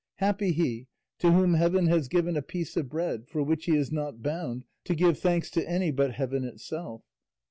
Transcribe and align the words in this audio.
Happy 0.15 0.51
he, 0.51 0.87
to 1.19 1.31
whom 1.31 1.53
heaven 1.53 1.85
has 1.85 2.07
given 2.07 2.35
a 2.35 2.41
piece 2.41 2.75
of 2.75 2.89
bread 2.89 3.27
for 3.27 3.43
which 3.43 3.65
he 3.65 3.75
is 3.75 3.91
not 3.91 4.23
bound 4.23 4.63
to 4.83 4.95
give 4.95 5.19
thanks 5.19 5.51
to 5.51 5.63
any 5.69 5.91
but 5.91 6.13
heaven 6.13 6.43
itself!" 6.43 7.03